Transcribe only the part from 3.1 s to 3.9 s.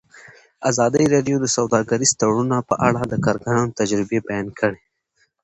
کارګرانو